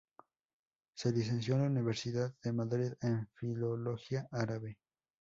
[0.95, 4.79] Se licenció en la Universidad de Madrid en Filología árabe.